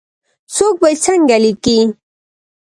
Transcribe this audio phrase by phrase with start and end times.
[0.55, 1.77] څوک به یې څنګه لیکې؟